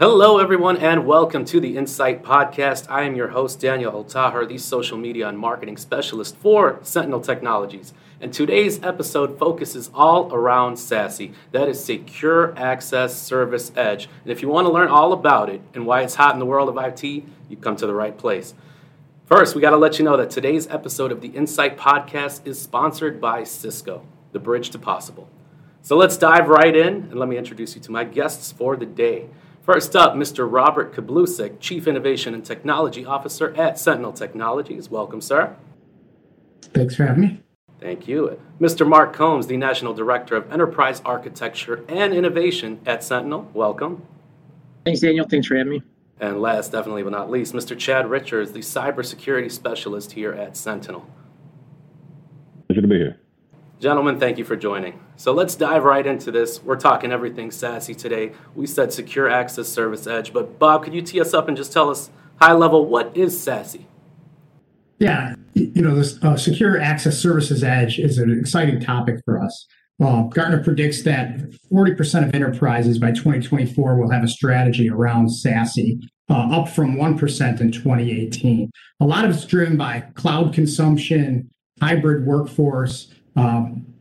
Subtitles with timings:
[0.00, 2.90] Hello, everyone, and welcome to the Insight Podcast.
[2.90, 7.94] I am your host, Daniel Altaher, the social media and marketing specialist for Sentinel Technologies.
[8.20, 14.08] And today's episode focuses all around SASE, that is Secure Access Service Edge.
[14.24, 16.44] And if you want to learn all about it and why it's hot in the
[16.44, 18.52] world of IT, you've come to the right place.
[19.26, 22.60] First, we got to let you know that today's episode of the Insight Podcast is
[22.60, 25.28] sponsored by Cisco, the bridge to possible.
[25.82, 28.86] So let's dive right in, and let me introduce you to my guests for the
[28.86, 29.28] day.
[29.64, 30.46] First up, Mr.
[30.50, 34.90] Robert Keblusek, Chief Innovation and Technology Officer at Sentinel Technologies.
[34.90, 35.56] Welcome, sir.
[36.60, 37.40] Thanks for having me.
[37.80, 38.38] Thank you.
[38.60, 38.86] Mr.
[38.86, 43.50] Mark Combs, the National Director of Enterprise Architecture and Innovation at Sentinel.
[43.54, 44.02] Welcome.
[44.84, 45.26] Thanks, Daniel.
[45.26, 45.82] Thanks for having me.
[46.20, 47.76] And last, definitely but not least, Mr.
[47.76, 51.08] Chad Richards, the Cybersecurity Specialist here at Sentinel.
[52.68, 53.23] Pleasure to be here.
[53.84, 54.98] Gentlemen, thank you for joining.
[55.16, 56.62] So let's dive right into this.
[56.62, 58.32] We're talking everything SASE today.
[58.54, 61.70] We said Secure Access Service Edge, but Bob, could you tee us up and just
[61.70, 62.08] tell us
[62.40, 63.84] high level what is SASE?
[64.98, 69.66] Yeah, you know, this uh, Secure Access Services Edge is an exciting topic for us.
[70.02, 71.36] Uh, Gartner predicts that
[71.70, 77.60] 40% of enterprises by 2024 will have a strategy around SASE, uh, up from 1%
[77.60, 78.70] in 2018.
[79.00, 81.50] A lot of it's driven by cloud consumption,
[81.82, 83.12] hybrid workforce,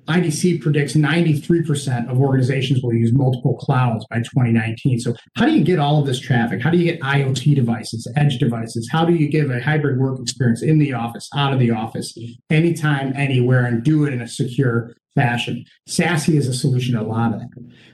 [0.07, 4.99] IDC predicts 93% of organizations will use multiple clouds by 2019.
[4.99, 6.61] So, how do you get all of this traffic?
[6.61, 8.89] How do you get IoT devices, edge devices?
[8.91, 12.17] How do you give a hybrid work experience in the office, out of the office,
[12.49, 15.63] anytime, anywhere, and do it in a secure fashion?
[15.87, 17.49] SASE is a solution to a lot of that.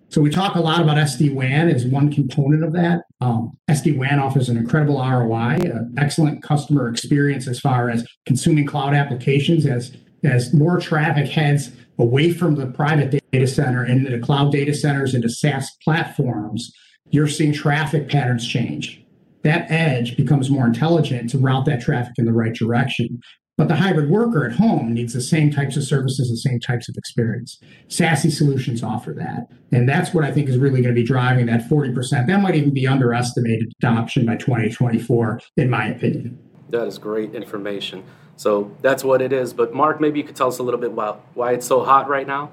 [0.09, 3.03] So, we talk a lot about SD WAN as one component of that.
[3.21, 5.59] Um, SD WAN offers an incredible ROI,
[5.97, 12.31] excellent customer experience as far as consuming cloud applications as as more traffic heads away
[12.31, 16.71] from the private data center into the cloud data centers into SaaS platforms,
[17.11, 19.03] you're seeing traffic patterns change.
[19.43, 23.19] That edge becomes more intelligent to route that traffic in the right direction.
[23.57, 26.87] But the hybrid worker at home needs the same types of services, the same types
[26.87, 27.59] of experience.
[27.89, 29.47] SASE solutions offer that.
[29.73, 32.27] And that's what I think is really going to be driving that 40%.
[32.27, 36.39] That might even be underestimated adoption by 2024, in my opinion.
[36.69, 38.05] That is great information.
[38.39, 39.51] So that's what it is.
[39.51, 42.07] But Mark, maybe you could tell us a little bit about why it's so hot
[42.07, 42.49] right now.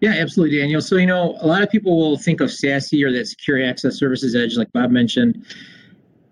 [0.00, 0.80] Yeah, absolutely, Daniel.
[0.80, 3.96] So you know, a lot of people will think of SASE or that Secure Access
[3.96, 5.46] Services Edge, like Bob mentioned.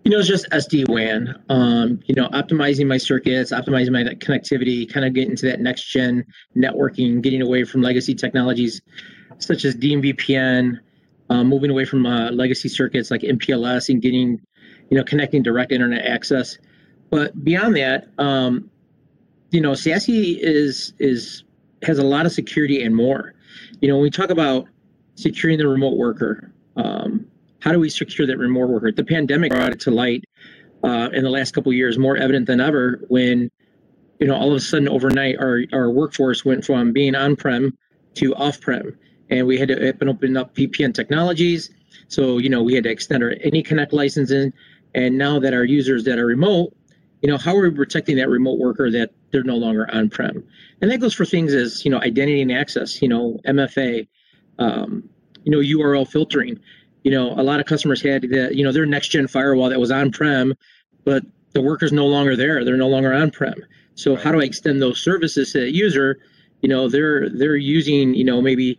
[0.03, 1.41] You know, it's just SD WAN.
[1.49, 5.85] Um, you know, optimizing my circuits, optimizing my connectivity, kind of getting to that next
[5.85, 6.25] gen
[6.57, 8.83] networking, getting away from legacy technologies
[9.39, 10.81] such as DMVPN,
[11.31, 14.41] um, moving away from uh, legacy circuits like MPLS, and getting,
[14.91, 16.59] you know, connecting direct internet access.
[17.11, 18.71] But beyond that, um,
[19.51, 21.45] you know, SASE is is
[21.83, 23.35] has a lot of security and more.
[23.81, 24.67] You know, when we talk about
[25.15, 27.27] securing the remote worker, um,
[27.61, 28.93] how do we secure that remote worker?
[28.93, 30.25] The pandemic brought it to light
[30.83, 33.01] uh, in the last couple years, more evident than ever.
[33.09, 33.51] When
[34.21, 37.77] you know, all of a sudden, overnight, our our workforce went from being on-prem
[38.15, 38.97] to off-prem,
[39.31, 41.71] and we had to open up VPN technologies.
[42.09, 44.53] So you know, we had to extend our AnyConnect licensing,
[44.95, 46.75] and now that our users that are remote
[47.23, 50.45] you know, how are we protecting that remote worker that they're no longer on-prem?
[50.81, 54.07] And that goes for things as, you know, identity and access, you know, MFA,
[54.59, 55.09] um,
[55.45, 56.61] you know, URL filtering.
[57.05, 59.81] You know, a lot of customers had the, you know, their next gen firewall that
[59.81, 60.55] was on-prem,
[61.05, 61.23] but
[61.53, 62.65] the worker's no longer there.
[62.65, 63.55] They're no longer on-prem.
[63.95, 66.19] So how do I extend those services to that user?
[66.61, 68.79] You know, they're they're using, you know, maybe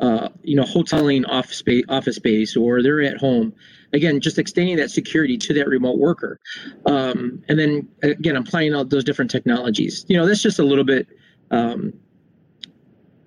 [0.00, 3.54] uh, you know, hoteling office space, office space, or they're at home
[3.92, 6.38] again, just extending that security to that remote worker.
[6.86, 10.04] Um, and then again, applying all those different technologies.
[10.08, 11.08] You know, that's just a little bit,
[11.50, 11.92] um,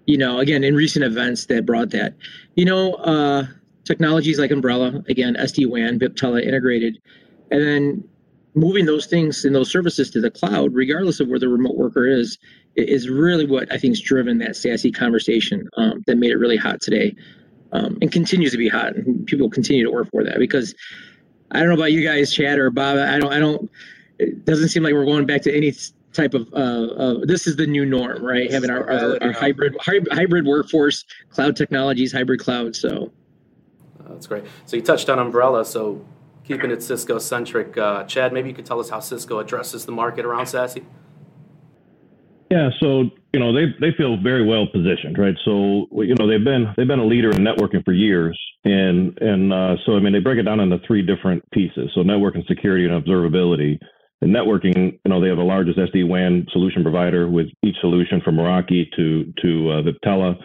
[0.06, 2.16] you know, again, in recent events that brought that.
[2.56, 3.46] You know, uh,
[3.86, 6.98] technologies like Umbrella, again, SD WAN, Viptela integrated,
[7.50, 8.04] and then
[8.54, 12.06] moving those things and those services to the cloud, regardless of where the remote worker
[12.06, 12.38] is,
[12.76, 16.58] is really what I think has driven that SASE conversation um, that made it really
[16.58, 17.16] hot today
[17.72, 18.96] um, and continues to be hot.
[18.96, 20.76] And people continue to work for that because
[21.52, 22.98] I don't know about you guys, Chad or Bob.
[22.98, 23.34] I don't.
[23.34, 23.70] I don't.
[24.20, 25.74] It doesn't seem like we're going back to any
[26.14, 26.48] type of.
[26.54, 28.52] Uh, uh, this is the new norm, right?
[28.52, 32.76] Having our, our, our hybrid hybrid workforce, cloud technologies, hybrid cloud.
[32.76, 33.12] So
[34.10, 34.44] that's great.
[34.66, 35.66] So you touched on Umbrella.
[35.66, 36.06] So
[36.44, 39.92] keeping it Cisco centric, uh, Chad, maybe you could tell us how Cisco addresses the
[39.92, 40.84] market around SASE.
[42.52, 45.36] Yeah, so you know they they feel very well positioned, right?
[45.46, 49.54] So you know they've been they've been a leader in networking for years, and and
[49.54, 51.92] uh, so I mean they break it down into three different pieces.
[51.96, 53.80] So networking, security, and observability.
[54.22, 58.20] And networking, you know, they have the largest SD WAN solution provider with each solution
[58.22, 60.36] from Meraki to to uh, Viptela.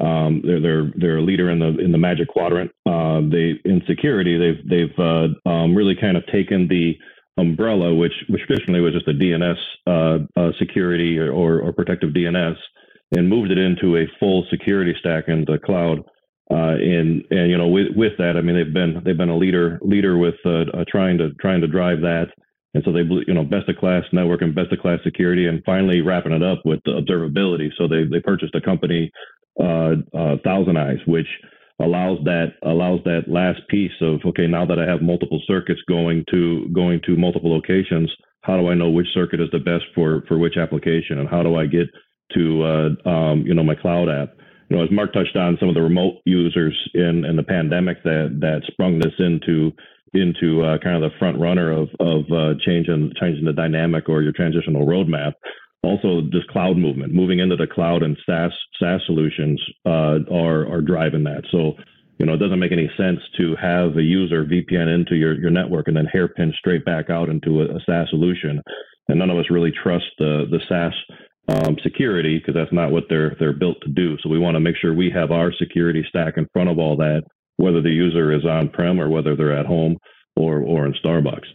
[0.00, 2.70] Um, they're they're they're a leader in the in the Magic Quadrant.
[2.86, 6.96] Uh, they in security they've they've uh, um, really kind of taken the
[7.40, 9.56] umbrella, which which traditionally was just a DNS
[9.86, 12.56] uh, uh, security or, or protective DNS,
[13.16, 16.00] and moved it into a full security stack in the cloud.
[16.50, 19.36] Uh, and and you know with with that, I mean they've been they've been a
[19.36, 22.26] leader leader with uh, uh, trying to trying to drive that.
[22.72, 25.62] And so they you know best of class network and best of class security, and
[25.64, 27.70] finally wrapping it up with observability.
[27.78, 29.10] So they they purchased a company,
[29.60, 29.96] uh,
[30.44, 31.26] Thousand Eyes, which
[31.80, 36.24] allows that allows that last piece of okay now that I have multiple circuits going
[36.30, 38.10] to going to multiple locations
[38.42, 41.18] how do I know which circuit is the best for for which application?
[41.18, 41.88] And how do I get
[42.34, 44.34] to uh, um, you know my cloud app?
[44.68, 48.02] You know as Mark touched on some of the remote users in in the pandemic
[48.04, 49.72] that that sprung this into
[50.12, 54.22] into uh, kind of the front runner of of uh, changing changing the dynamic or
[54.22, 55.34] your transitional roadmap
[55.82, 60.82] also just cloud movement, moving into the cloud and SaaS SaaS solutions uh, are are
[60.82, 61.42] driving that.
[61.50, 61.74] So
[62.18, 65.50] you know it doesn't make any sense to have a user VPN into your your
[65.50, 68.60] network and then hairpin straight back out into a, a SaaS solution.
[69.08, 70.94] And none of us really trust the the SaaS
[71.48, 74.16] um, security because that's not what they're they're built to do.
[74.22, 76.96] So we want to make sure we have our security stack in front of all
[76.98, 77.22] that,
[77.56, 79.96] whether the user is on prem or whether they're at home
[80.36, 81.48] or or in Starbucks.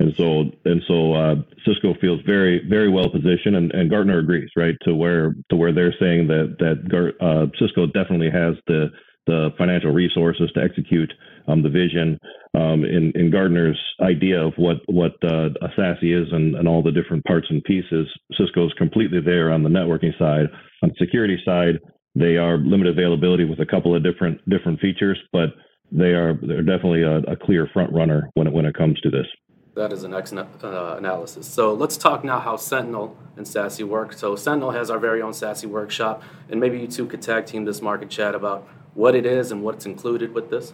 [0.00, 1.34] And so and so uh,
[1.66, 5.72] Cisco feels very very well positioned, and, and Gartner agrees, right, to where to where
[5.72, 8.88] they're saying that that uh, Cisco definitely has the
[9.26, 11.12] the financial resources to execute
[11.46, 12.18] um, the vision
[12.54, 16.82] um, in, in Gartner's idea of what what uh, a SASE is and, and all
[16.82, 18.08] the different parts and pieces.
[18.38, 20.46] Cisco is completely there on the networking side.
[20.82, 21.78] On the security side,
[22.14, 25.50] they are limited availability with a couple of different different features, but
[25.92, 29.10] they are they're definitely a, a clear front runner when it when it comes to
[29.10, 29.26] this.
[29.74, 31.46] That is an excellent uh, analysis.
[31.46, 34.12] So let's talk now how Sentinel and SASE work.
[34.12, 37.64] So Sentinel has our very own SASE workshop, and maybe you two could tag team
[37.64, 40.72] this market chat about what it is and what's included with this.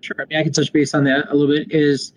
[0.00, 0.16] Sure.
[0.18, 1.70] I mean, I can touch base on that a little bit.
[1.70, 2.12] Is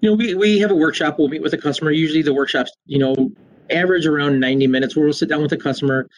[0.00, 1.18] you know we we have a workshop.
[1.18, 1.90] We'll meet with a customer.
[1.90, 3.30] Usually the workshops you know
[3.70, 6.08] average around 90 minutes where we'll sit down with the customer.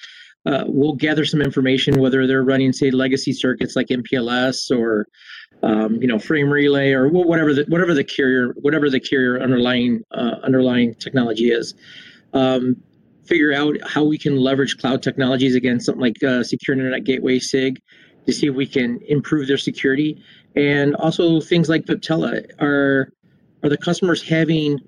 [0.45, 5.07] Uh, we'll gather some information whether they're running say legacy circuits like MPLS or
[5.63, 10.03] um, you know, frame relay or whatever the whatever the carrier whatever the carrier underlying
[10.11, 11.75] uh, underlying technology is.
[12.33, 12.77] Um,
[13.25, 17.39] figure out how we can leverage cloud technologies against something like uh, secure internet gateway
[17.39, 17.81] SIG
[18.27, 20.23] to see if we can improve their security,
[20.57, 23.13] and also things like Viptela are
[23.63, 24.81] are the customers having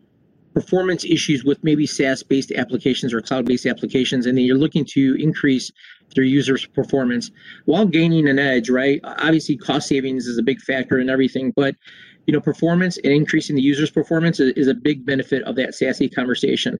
[0.54, 5.70] performance issues with maybe SaaS-based applications or cloud-based applications, and then you're looking to increase
[6.14, 7.30] their users' performance
[7.64, 9.00] while gaining an edge, right?
[9.04, 11.74] Obviously, cost savings is a big factor in everything, but
[12.26, 15.70] you know, performance and increasing the user's performance is, is a big benefit of that
[15.70, 16.78] SASE conversation.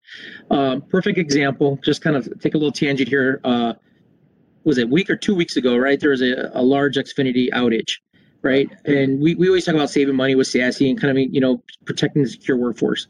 [0.51, 3.41] Um, perfect example, just kind of take a little tangent here.
[3.45, 3.75] Uh,
[4.65, 6.01] was it a week or two weeks ago, right?
[6.01, 7.99] There was a, a large Xfinity outage,
[8.41, 8.71] right?
[8.87, 11.63] And we, we always talk about saving money with SASE and kind of, you know,
[11.85, 13.07] protecting the secure workforce.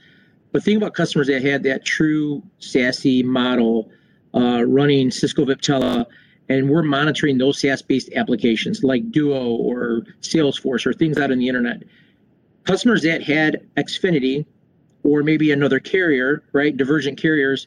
[0.54, 3.90] But think about customers that had that true SASE model
[4.34, 6.06] uh, running Cisco Viptela,
[6.48, 11.48] and we're monitoring those SaaS-based applications like Duo or Salesforce or things out on the
[11.48, 11.82] internet.
[12.62, 14.46] Customers that had Xfinity
[15.02, 17.66] or maybe another carrier, right, divergent carriers,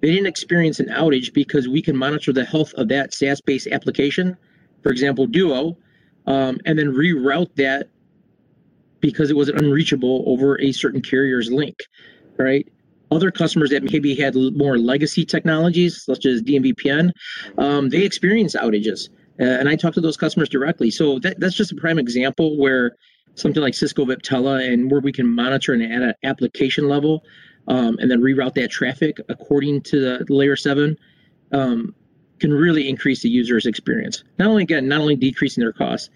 [0.00, 4.36] they didn't experience an outage because we can monitor the health of that SaaS-based application,
[4.82, 5.78] for example, Duo,
[6.26, 7.90] um, and then reroute that
[8.98, 11.76] because it was unreachable over a certain carrier's link
[12.38, 12.66] right?
[13.10, 17.10] Other customers that maybe had more legacy technologies, such as DMVPN,
[17.58, 19.08] um, they experience outages.
[19.40, 20.90] Uh, and I talk to those customers directly.
[20.90, 22.96] So that, that's just a prime example where
[23.34, 27.24] something like Cisco Viptela and where we can monitor and at an application level
[27.66, 30.96] um, and then reroute that traffic according to the layer seven
[31.52, 31.94] um,
[32.38, 34.24] can really increase the user's experience.
[34.38, 36.10] Not only again, not only decreasing their costs.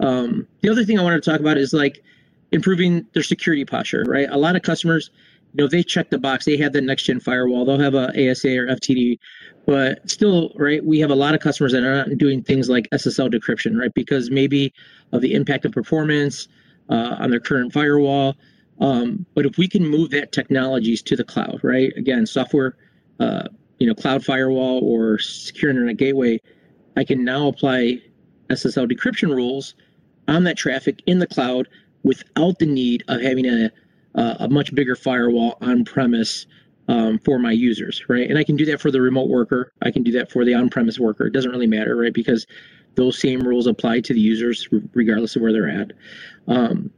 [0.00, 2.02] Um, the other thing I wanted to talk about is like
[2.52, 4.28] improving their security posture, right?
[4.30, 5.10] A lot of customers,
[5.52, 6.44] you know they check the box.
[6.44, 7.64] They have the next gen firewall.
[7.64, 9.18] They'll have a asa or ftd
[9.66, 12.88] but still right we have a lot of customers that are not doing things like
[12.90, 13.92] ssl decryption right?
[13.94, 14.72] Because maybe
[15.12, 16.48] of the impact of performance
[16.88, 18.34] uh, on their current firewall.
[18.80, 21.92] Um, but if we can move that technologies to the cloud right?
[21.96, 22.76] Again software
[23.20, 23.44] uh,
[23.80, 26.38] you know cloud firewall or secure internet gateway
[26.96, 27.98] i can now apply
[28.50, 29.74] ssl decryption rules
[30.28, 31.66] on that traffic in the cloud
[32.04, 33.70] without the need of having a
[34.14, 36.46] uh, a much bigger firewall on premise
[36.88, 38.28] um, for my users, right?
[38.28, 39.72] And I can do that for the remote worker.
[39.82, 41.26] I can do that for the on premise worker.
[41.26, 42.12] It doesn't really matter, right?
[42.12, 42.46] Because
[42.96, 45.92] those same rules apply to the users regardless of where they're at.
[46.48, 46.90] Um,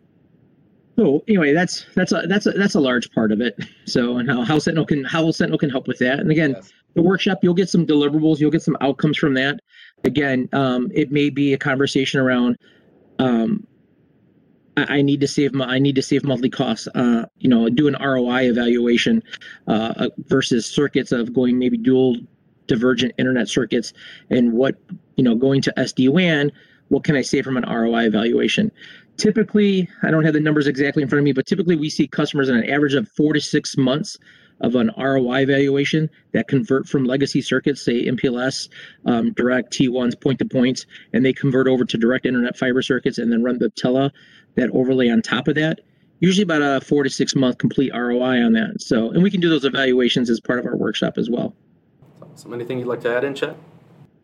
[0.97, 3.59] So anyway, that's that's a that's a that's a large part of it.
[3.87, 6.21] So and how how Sentinel can how Sentinel can help with that.
[6.21, 6.73] And again, yes.
[6.95, 9.61] the workshop you'll get some deliverables, you'll get some outcomes from that.
[10.05, 12.57] Again, um, it may be a conversation around
[13.19, 13.67] um,
[14.77, 16.89] I, need to save my I need to save monthly costs.
[16.95, 19.23] Uh, you know, do an ROI evaluation
[19.69, 22.17] uh, uh, versus circuits of going maybe dual
[22.67, 23.93] divergent internet circuits
[24.31, 24.77] and what
[25.17, 26.51] you know going to SD WAN.
[26.89, 28.71] What can I save from an ROI evaluation?
[29.17, 32.07] Typically, I don't have the numbers exactly in front of me, but typically we see
[32.07, 34.19] customers on an average of four to six months
[34.63, 38.69] of an ROI evaluation that convert from legacy circuits, say MPLS,
[39.07, 43.19] um, direct T1s, point to points, and they convert over to direct internet fiber circuits
[43.19, 44.11] and then run Viptela
[44.57, 45.81] that overlay on top of that.
[46.21, 48.77] Usually about a four to six month complete ROI on that.
[48.81, 51.55] So, and we can do those evaluations as part of our workshop as well.
[52.37, 53.57] So, anything you'd like to add in, Chad?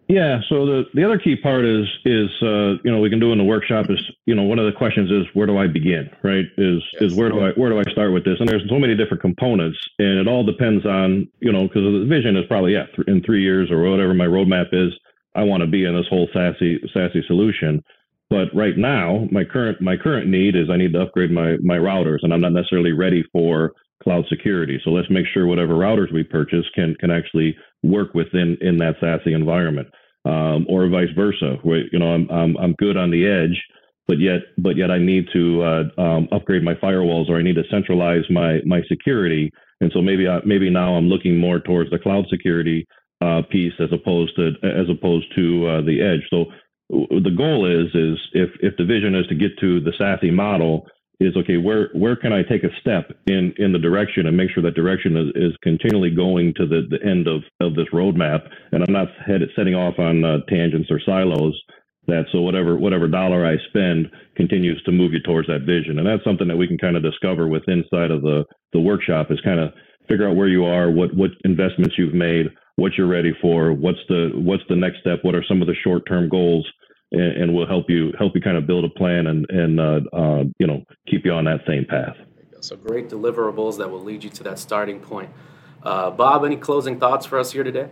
[0.08, 0.40] Yeah.
[0.48, 3.38] So the the other key part is is uh, you know we can do in
[3.38, 6.46] the workshop is you know one of the questions is where do I begin right
[6.56, 7.12] is yes.
[7.12, 9.20] is where do I where do I start with this and there's so many different
[9.20, 13.22] components and it all depends on you know because the vision is probably yeah in
[13.22, 14.94] three years or whatever my roadmap is
[15.34, 17.84] I want to be in this whole SASE SASE solution
[18.30, 21.76] but right now, my current my current need is I need to upgrade my my
[21.76, 24.80] routers, and I'm not necessarily ready for cloud security.
[24.84, 29.00] So let's make sure whatever routers we purchase can can actually work within in that
[29.00, 29.88] SASE environment,
[30.24, 31.56] um, or vice versa.
[31.62, 33.58] Where, you know, I'm, I'm I'm good on the edge,
[34.06, 37.56] but yet but yet I need to uh, um, upgrade my firewalls, or I need
[37.56, 39.50] to centralize my my security.
[39.80, 42.84] And so maybe I, maybe now I'm looking more towards the cloud security
[43.20, 46.26] uh, piece as opposed to as opposed to uh, the edge.
[46.30, 46.46] So
[46.90, 50.86] the goal is is if if the vision is to get to the SASE model
[51.20, 54.50] is okay where where can I take a step in in the direction and make
[54.50, 58.48] sure that direction is, is continually going to the, the end of of this roadmap?
[58.72, 61.60] And I'm not headed setting off on uh, tangents or silos
[62.06, 65.98] that so whatever whatever dollar I spend continues to move you towards that vision.
[65.98, 69.30] And that's something that we can kind of discover with inside of the the workshop
[69.30, 69.72] is kind of
[70.08, 73.98] figure out where you are what what investments you've made what you're ready for what's
[74.08, 76.66] the what's the next step what are some of the short term goals
[77.12, 80.00] and, and we'll help you help you kind of build a plan and and uh,
[80.12, 82.16] uh, you know keep you on that same path.
[82.60, 85.30] So great deliverables that will lead you to that starting point.
[85.82, 87.88] Uh, Bob, any closing thoughts for us here today?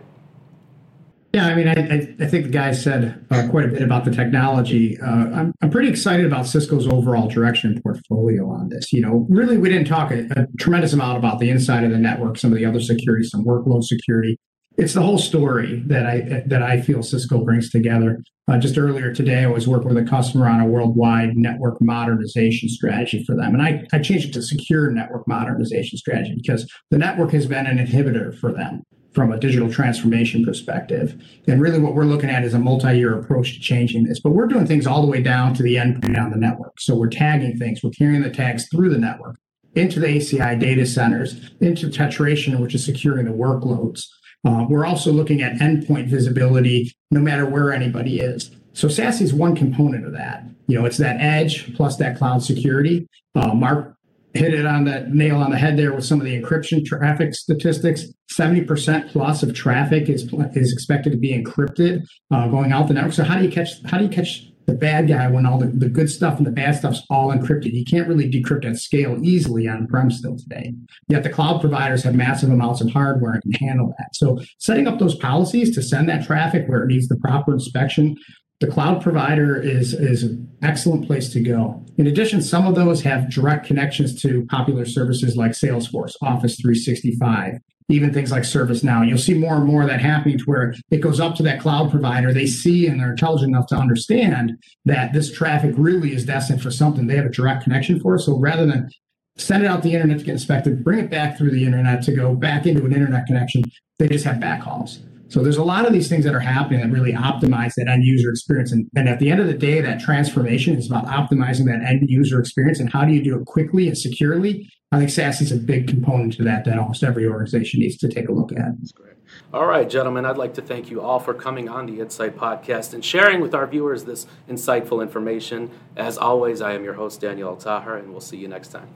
[1.33, 4.11] Yeah, I mean, I, I think the guy said uh, quite a bit about the
[4.11, 4.99] technology.
[4.99, 8.91] Uh, I'm, I'm pretty excited about Cisco's overall direction and portfolio on this.
[8.91, 11.97] You know, really, we didn't talk a, a, tremendous amount about the inside of the
[11.97, 14.39] network, some of the other security, some workload security
[14.77, 18.23] it's the whole story that I that I feel Cisco brings together.
[18.47, 22.69] Uh, just earlier today, I was working with a customer on a worldwide network modernization
[22.69, 26.97] strategy for them, and I, I changed it to secure network modernization strategy because the
[26.97, 31.19] network has been an inhibitor for them from a digital transformation perspective.
[31.47, 34.19] And really, what we're looking at is a multi-year approach to changing this.
[34.19, 36.79] But we're doing things all the way down to the endpoint on the network.
[36.79, 39.37] So we're tagging things, we're carrying the tags through the network
[39.73, 44.05] into the ACI data centers, into tetration, which is securing the workloads.
[44.47, 48.49] Uh, we're also looking at endpoint visibility no matter where anybody is.
[48.71, 50.45] So SASE is one component of that.
[50.67, 53.09] You know, it's that edge plus that cloud security.
[53.35, 53.97] Uh, Mark
[54.33, 57.35] hit it on the nail on the head there with some of the encryption traffic
[57.35, 58.05] statistics.
[58.31, 63.13] 70% plus of traffic is is expected to be encrypted uh, going out the network.
[63.13, 65.67] So how do you catch how do you catch the bad guy when all the,
[65.67, 67.73] the good stuff and the bad stuff's all encrypted.
[67.73, 70.73] You can't really decrypt at scale easily on prem still today.
[71.07, 74.13] Yet the cloud providers have massive amounts of hardware and can handle that.
[74.13, 78.17] So setting up those policies to send that traffic where it needs the proper inspection,
[78.59, 81.85] the cloud provider is, is an excellent place to go.
[81.97, 87.59] In addition, some of those have direct connections to popular services like Salesforce, Office 365,
[87.89, 89.07] even things like ServiceNow.
[89.07, 91.61] You'll see more and more of that happening to where it goes up to that
[91.61, 92.33] cloud provider.
[92.33, 96.71] They see and they're intelligent enough to understand that this traffic really is destined for
[96.71, 98.17] something they have a direct connection for.
[98.17, 98.89] So rather than
[99.37, 102.11] send it out the internet to get inspected, bring it back through the internet to
[102.11, 103.63] go back into an internet connection,
[103.99, 104.99] they just have backhauls.
[105.29, 108.03] So there's a lot of these things that are happening that really optimize that end
[108.03, 108.71] user experience.
[108.71, 112.09] And, and at the end of the day, that transformation is about optimizing that end
[112.09, 112.79] user experience.
[112.79, 114.69] And how do you do it quickly and securely?
[114.91, 118.07] I think SASE is a big component to that that almost every organization needs to
[118.07, 118.77] take a look at.
[118.77, 119.15] That's great.
[119.53, 122.93] All right, gentlemen, I'd like to thank you all for coming on the Insight Podcast
[122.93, 125.69] and sharing with our viewers this insightful information.
[125.97, 128.87] As always, I am your host, Daniel Altaher, and we'll see you next time.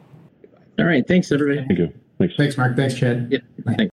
[0.79, 1.05] All right.
[1.05, 1.67] Thanks, everybody.
[1.67, 1.93] Thank you.
[2.17, 2.35] Thanks.
[2.37, 2.77] Thanks, Mark.
[2.77, 3.27] Thanks, Chad.
[3.29, 3.39] Yeah.
[3.65, 3.90] Thanks.